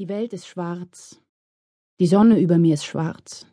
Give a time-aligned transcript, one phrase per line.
[0.00, 1.20] Die Welt ist schwarz.
[1.98, 3.48] Die Sonne über mir ist schwarz.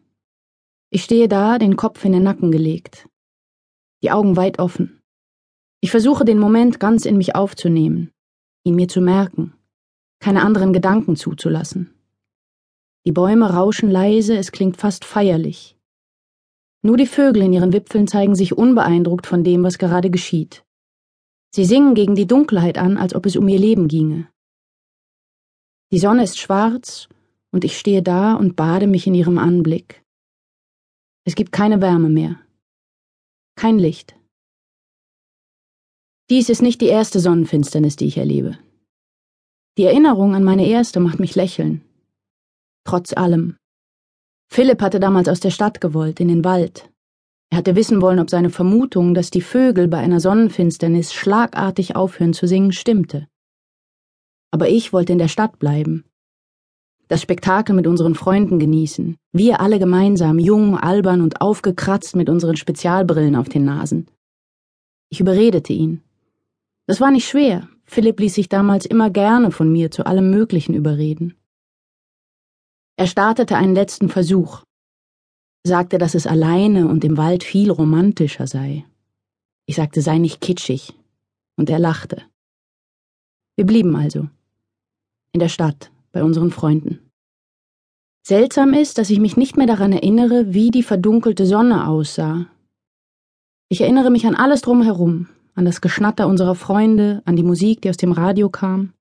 [0.91, 3.09] Ich stehe da, den Kopf in den Nacken gelegt,
[4.03, 5.01] die Augen weit offen.
[5.81, 8.11] Ich versuche den Moment ganz in mich aufzunehmen,
[8.63, 9.55] ihn mir zu merken,
[10.19, 11.95] keine anderen Gedanken zuzulassen.
[13.07, 15.75] Die Bäume rauschen leise, es klingt fast feierlich.
[16.83, 20.63] Nur die Vögel in ihren Wipfeln zeigen sich unbeeindruckt von dem, was gerade geschieht.
[21.55, 24.29] Sie singen gegen die Dunkelheit an, als ob es um ihr Leben ginge.
[25.95, 27.07] Die Sonne ist schwarz
[27.53, 30.03] und ich stehe da und bade mich in ihrem Anblick.
[31.23, 32.37] Es gibt keine Wärme mehr.
[33.55, 34.13] Kein Licht.
[36.29, 38.59] Dies ist nicht die erste Sonnenfinsternis, die ich erlebe.
[39.77, 41.81] Die Erinnerung an meine erste macht mich lächeln.
[42.83, 43.55] Trotz allem.
[44.51, 46.91] Philipp hatte damals aus der Stadt gewollt, in den Wald.
[47.51, 52.33] Er hatte wissen wollen, ob seine Vermutung, dass die Vögel bei einer Sonnenfinsternis schlagartig aufhören
[52.33, 53.29] zu singen, stimmte
[54.55, 56.05] aber ich wollte in der Stadt bleiben.
[57.09, 62.55] Das Spektakel mit unseren Freunden genießen, wir alle gemeinsam, jung, albern und aufgekratzt mit unseren
[62.55, 64.07] Spezialbrillen auf den Nasen.
[65.09, 66.03] Ich überredete ihn.
[66.87, 70.73] Das war nicht schwer, Philipp ließ sich damals immer gerne von mir zu allem Möglichen
[70.73, 71.35] überreden.
[72.95, 74.63] Er startete einen letzten Versuch,
[75.67, 78.85] sagte, dass es alleine und im Wald viel romantischer sei.
[79.65, 80.93] Ich sagte, sei nicht kitschig,
[81.57, 82.21] und er lachte.
[83.57, 84.29] Wir blieben also
[85.35, 87.11] in der Stadt, bei unseren Freunden.
[88.25, 92.47] Seltsam ist, dass ich mich nicht mehr daran erinnere, wie die verdunkelte Sonne aussah.
[93.67, 97.89] Ich erinnere mich an alles drumherum, an das Geschnatter unserer Freunde, an die Musik, die
[97.89, 98.93] aus dem Radio kam.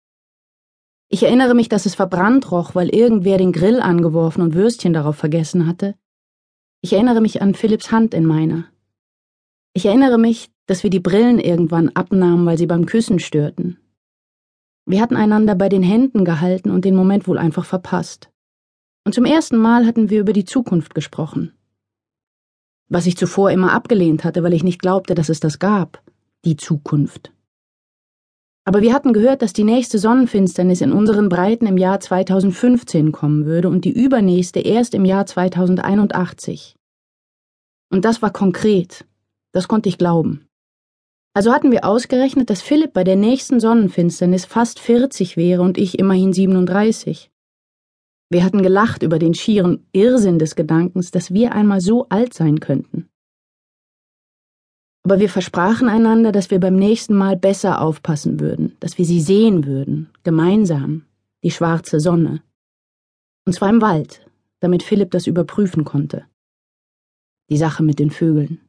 [1.09, 5.15] Ich erinnere mich, dass es verbrannt roch, weil irgendwer den Grill angeworfen und Würstchen darauf
[5.17, 5.95] vergessen hatte.
[6.81, 8.65] Ich erinnere mich an Philipps Hand in meiner.
[9.73, 13.79] Ich erinnere mich, dass wir die Brillen irgendwann abnahmen, weil sie beim Küssen störten.
[14.87, 18.31] Wir hatten einander bei den Händen gehalten und den Moment wohl einfach verpasst.
[19.05, 21.53] Und zum ersten Mal hatten wir über die Zukunft gesprochen.
[22.89, 26.03] Was ich zuvor immer abgelehnt hatte, weil ich nicht glaubte, dass es das gab,
[26.45, 27.33] die Zukunft.
[28.67, 33.45] Aber wir hatten gehört, dass die nächste Sonnenfinsternis in unseren Breiten im Jahr 2015 kommen
[33.45, 36.77] würde und die übernächste erst im Jahr 2081.
[37.91, 39.07] Und das war konkret.
[39.53, 40.47] Das konnte ich glauben.
[41.37, 45.99] Also hatten wir ausgerechnet, dass Philipp bei der nächsten Sonnenfinsternis fast 40 wäre und ich
[45.99, 47.33] immerhin 37.
[48.31, 52.61] Wir hatten gelacht über den schieren Irrsinn des Gedankens, dass wir einmal so alt sein
[52.61, 53.09] könnten.
[55.05, 59.21] Aber wir versprachen einander, dass wir beim nächsten Mal besser aufpassen würden, dass wir sie
[59.21, 61.05] sehen würden, gemeinsam,
[61.43, 62.43] die schwarze Sonne.
[63.45, 64.27] Und zwar im Wald,
[64.61, 66.25] damit Philipp das überprüfen konnte.
[67.51, 68.64] Die Sache mit den Vögeln.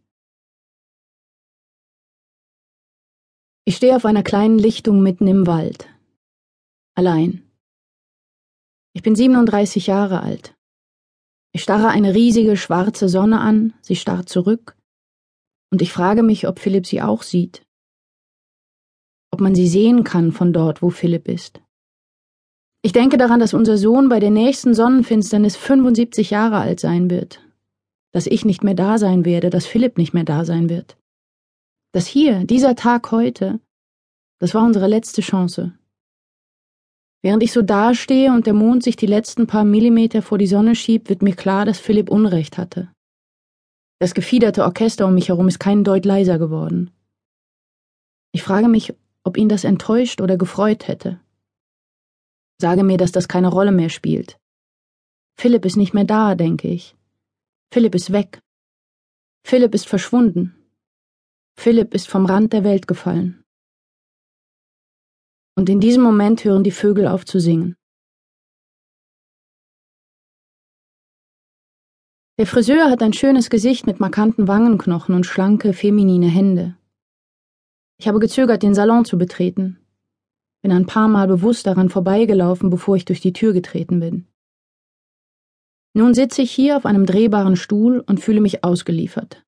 [3.67, 5.89] Ich stehe auf einer kleinen Lichtung mitten im Wald.
[6.93, 7.41] Allein.
[8.93, 10.55] Ich bin 37 Jahre alt.
[11.51, 14.77] Ich starre eine riesige schwarze Sonne an, sie starrt zurück,
[15.71, 17.65] und ich frage mich, ob Philipp sie auch sieht.
[19.31, 21.59] Ob man sie sehen kann von dort, wo Philipp ist.
[22.83, 27.41] Ich denke daran, dass unser Sohn bei der nächsten Sonnenfinsternis 75 Jahre alt sein wird,
[28.11, 30.97] dass ich nicht mehr da sein werde, dass Philipp nicht mehr da sein wird.
[31.95, 33.61] Das hier, dieser Tag heute,
[34.39, 35.79] das war unsere letzte Chance.
[37.21, 40.75] Während ich so dastehe und der Mond sich die letzten paar Millimeter vor die Sonne
[40.75, 42.91] schiebt, wird mir klar, dass Philipp Unrecht hatte.
[43.99, 46.91] Das gefiederte Orchester um mich herum ist keinen Deut leiser geworden.
[48.33, 51.21] Ich frage mich, ob ihn das enttäuscht oder gefreut hätte.
[52.59, 54.37] Sage mir, dass das keine Rolle mehr spielt.
[55.39, 56.93] Philipp ist nicht mehr da, denke ich.
[57.73, 58.41] Philipp ist weg.
[59.47, 60.54] Philipp ist verschwunden.
[61.57, 63.43] Philipp ist vom Rand der Welt gefallen.
[65.57, 67.75] Und in diesem Moment hören die Vögel auf zu singen.
[72.37, 76.77] Der Friseur hat ein schönes Gesicht mit markanten Wangenknochen und schlanke, feminine Hände.
[77.97, 79.79] Ich habe gezögert, den Salon zu betreten,
[80.61, 84.27] bin ein paar Mal bewusst daran vorbeigelaufen, bevor ich durch die Tür getreten bin.
[85.93, 89.44] Nun sitze ich hier auf einem drehbaren Stuhl und fühle mich ausgeliefert.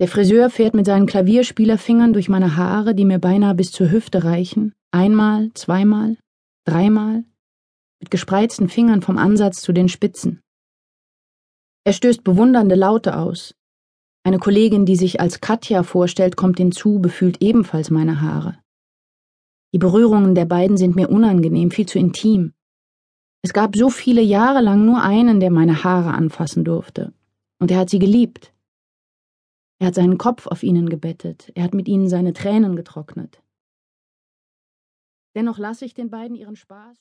[0.00, 4.24] Der Friseur fährt mit seinen Klavierspielerfingern durch meine Haare, die mir beinahe bis zur Hüfte
[4.24, 6.16] reichen, einmal, zweimal,
[6.64, 7.24] dreimal,
[8.00, 10.40] mit gespreizten Fingern vom Ansatz zu den Spitzen.
[11.84, 13.54] Er stößt bewundernde Laute aus.
[14.24, 18.58] Eine Kollegin, die sich als Katja vorstellt, kommt hinzu, befühlt ebenfalls meine Haare.
[19.74, 22.52] Die Berührungen der beiden sind mir unangenehm, viel zu intim.
[23.42, 27.12] Es gab so viele Jahre lang nur einen, der meine Haare anfassen durfte.
[27.58, 28.52] Und er hat sie geliebt.
[29.82, 33.42] Er hat seinen Kopf auf ihnen gebettet, er hat mit ihnen seine Tränen getrocknet.
[35.34, 36.96] Dennoch lasse ich den beiden ihren Spaß.